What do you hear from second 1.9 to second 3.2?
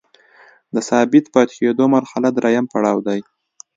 مرحله دریم پړاو دی.